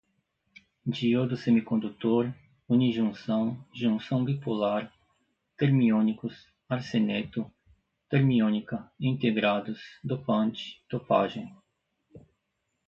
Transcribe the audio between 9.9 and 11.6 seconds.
dopante, dopagem